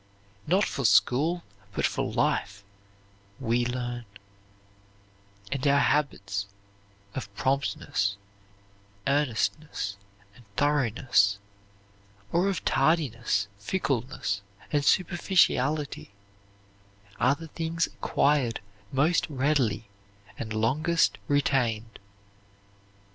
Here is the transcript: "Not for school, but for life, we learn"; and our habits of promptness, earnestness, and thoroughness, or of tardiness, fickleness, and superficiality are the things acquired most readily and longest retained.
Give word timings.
"Not 0.47 0.63
for 0.65 0.83
school, 0.83 1.43
but 1.73 1.85
for 1.85 2.11
life, 2.11 2.63
we 3.39 3.67
learn"; 3.67 4.05
and 5.51 5.67
our 5.67 5.77
habits 5.79 6.47
of 7.13 7.31
promptness, 7.35 8.17
earnestness, 9.05 9.97
and 10.35 10.43
thoroughness, 10.57 11.37
or 12.31 12.49
of 12.49 12.65
tardiness, 12.65 13.47
fickleness, 13.59 14.41
and 14.71 14.83
superficiality 14.83 16.09
are 17.19 17.35
the 17.35 17.49
things 17.49 17.85
acquired 17.85 18.59
most 18.91 19.27
readily 19.29 19.85
and 20.35 20.51
longest 20.51 21.19
retained. 21.27 21.99